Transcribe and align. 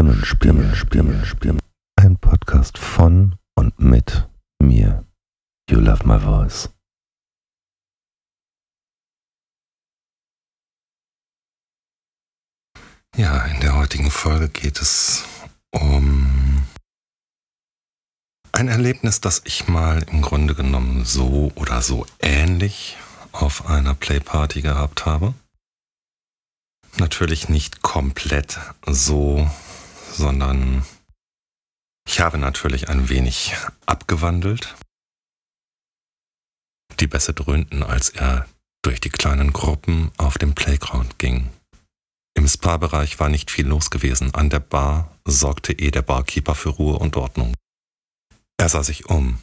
Stimmen, 0.00 0.74
Stimmen, 0.74 1.26
Stimmen. 1.26 1.60
Ein 1.96 2.16
Podcast 2.16 2.78
von 2.78 3.36
und 3.54 3.78
mit 3.78 4.26
mir. 4.58 5.04
You 5.68 5.78
love 5.78 6.06
my 6.06 6.18
voice. 6.18 6.70
Ja, 13.14 13.44
in 13.44 13.60
der 13.60 13.76
heutigen 13.76 14.10
Folge 14.10 14.48
geht 14.48 14.80
es 14.80 15.26
um 15.70 16.66
ein 18.52 18.68
Erlebnis, 18.68 19.20
das 19.20 19.42
ich 19.44 19.68
mal 19.68 20.02
im 20.04 20.22
Grunde 20.22 20.54
genommen 20.54 21.04
so 21.04 21.52
oder 21.56 21.82
so 21.82 22.06
ähnlich 22.20 22.96
auf 23.32 23.66
einer 23.66 23.94
Playparty 23.94 24.62
gehabt 24.62 25.04
habe. 25.04 25.34
Natürlich 26.96 27.50
nicht 27.50 27.82
komplett 27.82 28.58
so, 28.86 29.46
sondern 30.20 30.84
ich 32.06 32.20
habe 32.20 32.38
natürlich 32.38 32.88
ein 32.88 33.08
wenig 33.08 33.54
abgewandelt. 33.86 34.76
Die 37.00 37.06
Bässe 37.06 37.32
dröhnten, 37.32 37.82
als 37.82 38.10
er 38.10 38.46
durch 38.82 39.00
die 39.00 39.08
kleinen 39.08 39.52
Gruppen 39.52 40.10
auf 40.18 40.36
dem 40.36 40.54
Playground 40.54 41.18
ging. 41.18 41.48
Im 42.34 42.46
Spa-Bereich 42.46 43.18
war 43.18 43.30
nicht 43.30 43.50
viel 43.50 43.66
los 43.66 43.90
gewesen. 43.90 44.34
An 44.34 44.50
der 44.50 44.60
Bar 44.60 45.10
sorgte 45.26 45.72
eh 45.72 45.90
der 45.90 46.02
Barkeeper 46.02 46.54
für 46.54 46.70
Ruhe 46.70 46.98
und 46.98 47.16
Ordnung. 47.16 47.54
Er 48.58 48.68
sah 48.68 48.82
sich 48.82 49.06
um. 49.06 49.38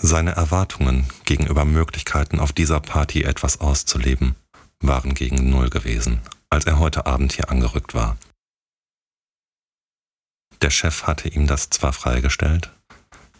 Seine 0.00 0.32
Erwartungen 0.32 1.08
gegenüber 1.24 1.64
Möglichkeiten 1.64 2.38
auf 2.38 2.52
dieser 2.52 2.80
Party 2.80 3.22
etwas 3.22 3.60
auszuleben 3.60 4.36
waren 4.80 5.14
gegen 5.14 5.50
Null 5.50 5.70
gewesen, 5.70 6.20
als 6.50 6.66
er 6.66 6.78
heute 6.78 7.06
Abend 7.06 7.32
hier 7.32 7.50
angerückt 7.50 7.94
war. 7.94 8.16
Der 10.64 10.70
Chef 10.70 11.02
hatte 11.02 11.28
ihm 11.28 11.46
das 11.46 11.68
zwar 11.68 11.92
freigestellt, 11.92 12.70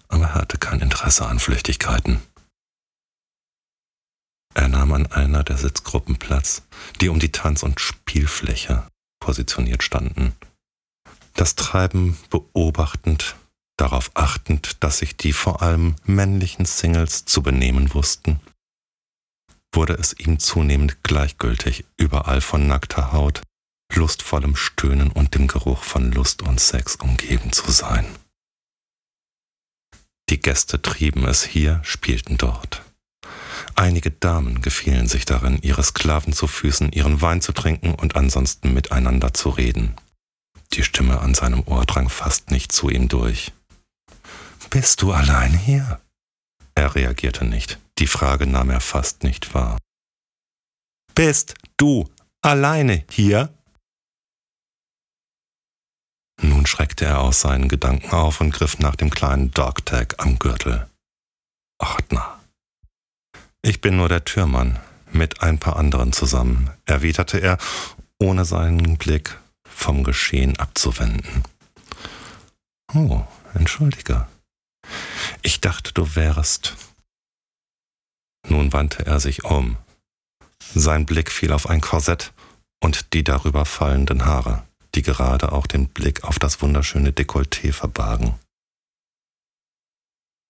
aber 0.09 0.25
er 0.25 0.35
hatte 0.35 0.59
kein 0.59 0.81
Interesse 0.81 1.25
an 1.25 1.39
Flüchtigkeiten. 1.39 2.21
Er 4.53 4.69
nahm 4.69 4.93
an 4.93 5.07
einer 5.07 5.43
der 5.43 5.57
Sitzgruppen 5.57 6.17
Platz, 6.19 6.65
die 7.01 7.09
um 7.09 7.19
die 7.19 7.33
Tanz- 7.33 7.63
und 7.63 7.81
Spielfläche 7.81 8.87
positioniert 9.21 9.83
standen. 9.83 10.37
Das 11.33 11.55
Treiben 11.55 12.19
beobachtend, 12.29 13.37
darauf 13.79 14.11
achtend, 14.13 14.85
dass 14.85 14.99
sich 14.99 15.17
die 15.17 15.33
vor 15.33 15.63
allem 15.63 15.97
männlichen 16.05 16.67
Singles 16.67 17.25
zu 17.25 17.43
benehmen 17.43 17.95
wussten, 17.95 18.39
wurde 19.73 19.95
es 19.95 20.13
ihm 20.13 20.39
zunehmend 20.39 21.03
gleichgültig, 21.03 21.87
überall 21.97 22.43
von 22.43 22.67
nackter 22.67 23.13
Haut, 23.13 23.41
lustvollem 23.95 24.57
Stöhnen 24.57 25.11
und 25.11 25.35
dem 25.35 25.47
Geruch 25.47 25.85
von 25.85 26.13
Lust 26.13 26.43
und 26.43 26.61
Sex 26.61 26.97
umgeben 26.97 27.53
zu 27.53 27.71
sein. 27.71 28.07
Die 30.31 30.41
Gäste 30.41 30.81
trieben 30.81 31.27
es 31.27 31.45
hier, 31.45 31.81
spielten 31.85 32.39
dort. 32.39 32.83
Einige 33.75 34.11
Damen 34.11 34.63
gefielen 34.63 35.09
sich 35.09 35.25
darin, 35.25 35.59
ihre 35.63 35.83
Sklaven 35.83 36.33
zu 36.33 36.47
Füßen, 36.47 36.93
ihren 36.93 37.21
Wein 37.21 37.41
zu 37.41 37.53
trinken 37.53 37.95
und 37.95 38.17
ansonsten 38.17 38.73
miteinander 38.73 39.35
zu 39.35 39.51
reden. 39.51 39.95
Die 40.73 40.83
Stimme 40.83 41.21
an 41.21 41.35
seinem 41.35 41.63
Ohr 41.67 41.85
drang 41.85 42.09
fast 42.09 42.51
nicht 42.51 42.73
zu 42.73 42.89
ihm 42.89 43.09
durch. 43.09 43.53
Bist 44.71 45.03
du 45.03 45.13
allein 45.13 45.53
hier? 45.53 46.01
Er 46.75 46.95
reagierte 46.95 47.45
nicht. 47.45 47.79
Die 47.99 48.07
Frage 48.07 48.47
nahm 48.47 48.71
er 48.71 48.81
fast 48.81 49.23
nicht 49.23 49.55
wahr. 49.55 49.79
Bist 51.15 51.55
du 51.77 52.11
alleine 52.43 53.05
hier? 53.11 53.55
Nun 56.65 56.69
schreckte 56.71 57.05
er 57.05 57.21
aus 57.21 57.43
seinen 57.43 57.69
Gedanken 57.69 58.11
auf 58.13 58.41
und 58.41 58.51
griff 58.51 58.79
nach 58.79 58.97
dem 58.97 59.11
kleinen 59.11 59.51
Dogtag 59.51 60.15
am 60.17 60.39
Gürtel. 60.39 60.89
Ordner. 61.79 62.41
Ich 63.61 63.83
bin 63.83 63.99
nur 63.99 64.09
der 64.09 64.25
Türmann, 64.25 64.79
mit 65.13 65.43
ein 65.43 65.59
paar 65.59 65.77
anderen 65.77 66.15
zusammen, 66.15 66.71
erwiderte 66.87 67.37
er, 67.37 67.59
ohne 68.19 68.47
seinen 68.47 68.97
Blick 68.97 69.39
vom 69.69 70.05
Geschehen 70.05 70.59
abzuwenden. 70.59 71.45
Oh, 72.95 73.23
entschuldige. 73.53 74.27
Ich 75.43 75.61
dachte, 75.61 75.93
du 75.93 76.17
wärst. 76.17 76.77
Nun 78.49 78.73
wandte 78.73 79.05
er 79.05 79.21
sich 79.21 79.45
um. 79.45 79.77
Sein 80.75 81.05
Blick 81.05 81.31
fiel 81.31 81.53
auf 81.53 81.69
ein 81.69 81.83
Korsett 81.83 82.33
und 82.83 83.13
die 83.13 83.23
darüber 83.23 83.67
fallenden 83.67 84.25
Haare, 84.25 84.63
die 84.95 85.03
gerade 85.03 85.53
auch 85.53 85.67
den 85.67 85.89
Blick 85.89 86.25
auf 86.25 86.39
das 86.39 86.63
wunderschöne 86.63 87.11
Dekolleté 87.11 87.73
verbargen. 87.73 88.39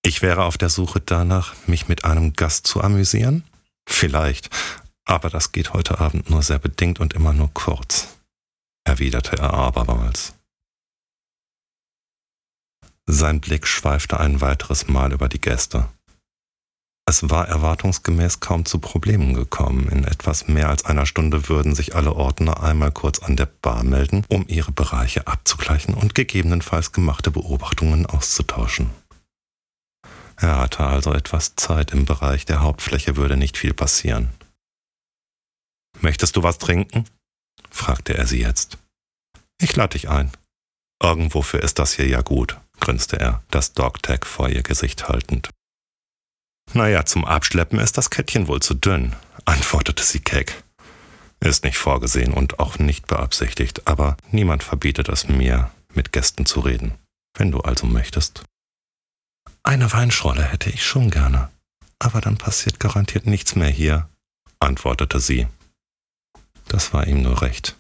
Ich 0.05 0.21
wäre 0.21 0.45
auf 0.45 0.59
der 0.59 0.69
Suche 0.69 1.01
danach, 1.01 1.55
mich 1.67 1.89
mit 1.89 2.05
einem 2.05 2.35
Gast 2.35 2.67
zu 2.67 2.83
amüsieren? 2.83 3.45
Vielleicht, 3.89 4.51
aber 5.07 5.31
das 5.31 5.53
geht 5.53 5.73
heute 5.73 5.99
Abend 5.99 6.29
nur 6.31 6.43
sehr 6.43 6.59
bedingt 6.59 7.01
und 7.01 7.15
immer 7.15 7.33
nur 7.33 7.53
kurz, 7.55 8.17
erwiderte 8.85 9.39
er 9.39 9.55
abermals. 9.55 10.35
Sein 13.07 13.41
Blick 13.41 13.67
schweifte 13.67 14.21
ein 14.21 14.41
weiteres 14.41 14.89
Mal 14.89 15.13
über 15.13 15.29
die 15.29 15.41
Gäste. 15.41 15.89
Es 17.07 17.29
war 17.29 17.47
erwartungsgemäß 17.49 18.41
kaum 18.41 18.65
zu 18.65 18.79
Problemen 18.79 19.35
gekommen. 19.35 19.89
In 19.89 20.05
etwas 20.05 20.49
mehr 20.49 20.71
als 20.71 20.87
einer 20.87 21.05
Stunde 21.05 21.49
würden 21.51 21.75
sich 21.75 21.95
alle 21.95 22.15
Ordner 22.15 22.63
einmal 22.63 22.93
kurz 22.93 23.19
an 23.19 23.37
der 23.37 23.47
Bar 23.47 23.85
melden, 23.85 24.25
um 24.29 24.47
ihre 24.49 24.73
Bereiche 24.73 25.27
abzugleichen 25.27 25.95
und 25.95 26.15
gegebenenfalls 26.15 26.93
gemachte 26.93 27.31
Beobachtungen 27.31 28.07
auszutauschen. 28.07 28.91
Er 30.37 30.59
hatte 30.59 30.81
also 30.81 31.13
etwas 31.13 31.57
Zeit 31.57 31.93
im 31.93 32.07
Bereich 32.07 32.47
der 32.47 32.61
Hauptfläche 32.61 33.17
würde 33.17 33.37
nicht 33.37 33.59
viel 33.59 33.75
passieren. 33.75 34.31
Möchtest 36.01 36.37
du 36.37 36.43
was 36.43 36.59
trinken? 36.59 37.05
fragte 37.71 38.17
er 38.17 38.27
sie 38.27 38.41
jetzt. 38.41 38.79
Ich 39.61 39.77
lade 39.77 39.93
dich 39.93 40.09
ein. 40.09 40.33
Irgendwofür 41.03 41.63
ist 41.63 41.79
das 41.79 41.93
hier 41.93 42.09
ja 42.09 42.23
gut, 42.23 42.59
grinste 42.81 43.21
er, 43.21 43.43
das 43.51 43.75
Dogtag 43.75 44.27
vor 44.27 44.49
ihr 44.49 44.63
Gesicht 44.63 45.09
haltend. 45.09 45.51
Naja, 46.73 47.05
zum 47.05 47.25
Abschleppen 47.25 47.79
ist 47.79 47.99
das 47.99 48.11
Kettchen 48.11 48.49
wohl 48.49 48.61
zu 48.61 48.75
dünn, 48.75 49.15
antwortete 49.45 50.03
sie 50.03 50.21
keck. 50.21 50.63
Ist 51.41 51.65
nicht 51.65 51.77
vorgesehen 51.77 52.33
und 52.33 52.59
auch 52.59 52.79
nicht 52.79 53.07
beabsichtigt, 53.07 53.87
aber 53.87 54.17
niemand 54.31 54.63
verbietet 54.63 55.09
es 55.09 55.29
mir, 55.29 55.71
mit 55.93 56.13
Gästen 56.13 56.47
zu 56.47 56.61
reden, 56.61 56.95
wenn 57.37 57.51
du 57.51 57.61
also 57.61 57.87
möchtest. 57.87 58.45
Eine 59.63 59.93
Weinschorle 59.93 60.43
hätte 60.43 60.71
ich 60.71 60.85
schon 60.85 61.11
gerne, 61.11 61.51
aber 61.99 62.21
dann 62.21 62.39
passiert 62.39 62.81
garantiert 62.81 63.27
nichts 63.27 63.57
mehr 63.57 63.69
hier, 63.69 64.09
antwortete 64.59 65.21
sie. 65.21 65.47
Das 66.69 66.93
war 66.93 67.07
ihm 67.07 67.23
nur 67.23 67.43
recht. 67.43 67.77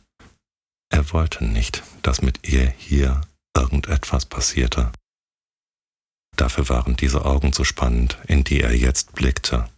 Er 0.91 1.13
wollte 1.13 1.45
nicht, 1.45 1.83
dass 2.03 2.23
mit 2.23 2.47
ihr 2.49 2.69
hier 2.79 3.23
irgendetwas 3.57 4.27
passierte. 4.27 4.93
Dafür 6.37 6.69
waren 6.69 6.97
diese 6.97 7.25
Augen 7.25 7.53
zu 7.53 7.65
spannend, 7.65 8.19
in 8.27 8.45
die 8.45 8.61
er 8.61 8.77
jetzt 8.77 9.13
blickte. 9.13 9.69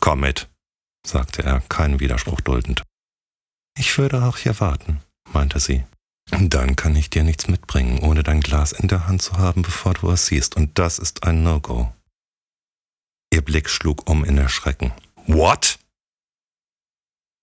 Komm 0.00 0.20
mit, 0.20 0.48
sagte 1.06 1.42
er, 1.42 1.60
keinen 1.60 2.00
Widerspruch 2.00 2.40
duldend. 2.40 2.82
Ich 3.78 3.96
würde 3.98 4.22
auch 4.24 4.36
hier 4.36 4.58
warten, 4.60 5.00
meinte 5.32 5.60
sie. 5.60 5.84
Dann 6.30 6.76
kann 6.76 6.94
ich 6.96 7.10
dir 7.10 7.24
nichts 7.24 7.48
mitbringen, 7.48 7.98
ohne 8.00 8.22
dein 8.22 8.40
Glas 8.40 8.72
in 8.72 8.88
der 8.88 9.06
Hand 9.06 9.22
zu 9.22 9.38
haben, 9.38 9.62
bevor 9.62 9.94
du 9.94 10.10
es 10.10 10.26
siehst, 10.26 10.56
und 10.56 10.78
das 10.78 10.98
ist 10.98 11.24
ein 11.24 11.42
No-Go. 11.42 11.92
Ihr 13.32 13.42
Blick 13.42 13.68
schlug 13.68 14.08
um 14.08 14.24
in 14.24 14.38
Erschrecken. 14.38 14.92
What? 15.26 15.78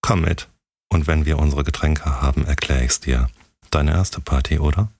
Komm 0.01 0.21
mit, 0.21 0.49
und 0.91 1.07
wenn 1.07 1.25
wir 1.25 1.39
unsere 1.39 1.63
Getränke 1.63 2.21
haben, 2.21 2.45
erkläre 2.45 2.85
ich's 2.85 2.99
dir. 2.99 3.29
Deine 3.69 3.91
erste 3.91 4.21
Party, 4.21 4.59
oder? 4.59 4.91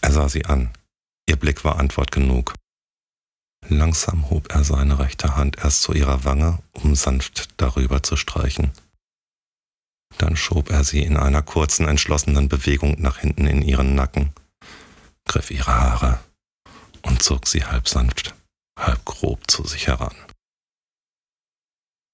Er 0.00 0.12
sah 0.12 0.28
sie 0.28 0.46
an, 0.46 0.72
Ihr 1.28 1.36
Blick 1.36 1.64
war 1.64 1.78
Antwort 1.78 2.12
genug. 2.12 2.54
Langsam 3.68 4.30
hob 4.30 4.52
er 4.52 4.62
seine 4.62 4.98
rechte 5.00 5.36
Hand 5.36 5.58
erst 5.58 5.82
zu 5.82 5.92
ihrer 5.92 6.24
Wange, 6.24 6.62
um 6.72 6.94
sanft 6.94 7.48
darüber 7.56 8.02
zu 8.02 8.16
streichen. 8.16 8.70
Dann 10.18 10.36
schob 10.36 10.70
er 10.70 10.84
sie 10.84 11.02
in 11.02 11.16
einer 11.16 11.42
kurzen, 11.42 11.88
entschlossenen 11.88 12.48
Bewegung 12.48 13.00
nach 13.00 13.18
hinten 13.18 13.46
in 13.46 13.60
ihren 13.62 13.94
Nacken, 13.94 14.32
griff 15.24 15.50
ihre 15.50 15.74
Haare 15.74 16.20
und 17.02 17.22
zog 17.22 17.46
sie 17.48 17.64
halb 17.64 17.88
sanft, 17.88 18.34
halb 18.78 19.04
grob 19.04 19.50
zu 19.50 19.66
sich 19.66 19.88
heran. 19.88 20.14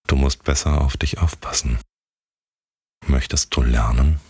Du 0.08 0.16
musst 0.16 0.42
besser 0.42 0.80
auf 0.80 0.96
dich 0.96 1.18
aufpassen. 1.18 1.78
Möchtest 3.06 3.54
du 3.54 3.62
lernen? 3.62 4.20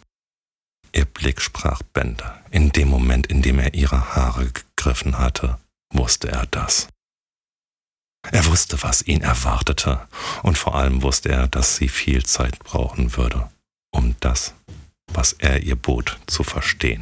Ihr 0.92 1.06
Blick 1.06 1.40
sprach 1.40 1.82
Bände. 1.82 2.42
In 2.50 2.70
dem 2.70 2.88
Moment, 2.88 3.26
in 3.28 3.42
dem 3.42 3.58
er 3.58 3.74
ihre 3.74 4.14
Haare 4.14 4.52
gegriffen 4.82 5.18
hatte, 5.18 5.58
wusste 5.92 6.30
er 6.30 6.46
das. 6.46 6.88
Er 8.30 8.46
wusste, 8.46 8.82
was 8.82 9.02
ihn 9.02 9.20
erwartete, 9.20 10.08
und 10.42 10.58
vor 10.58 10.74
allem 10.74 11.02
wusste 11.02 11.28
er, 11.30 11.48
dass 11.48 11.76
sie 11.76 11.88
viel 11.88 12.24
Zeit 12.24 12.58
brauchen 12.60 13.16
würde, 13.16 13.50
um 13.92 14.16
das, 14.20 14.54
was 15.12 15.34
er 15.34 15.62
ihr 15.62 15.76
bot, 15.76 16.18
zu 16.26 16.42
verstehen. 16.44 16.90